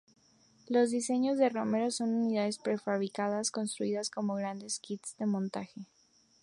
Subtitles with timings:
[0.67, 5.85] Los diseños de Romero son unidades prefabricadas construidas como grandes kits de montaje.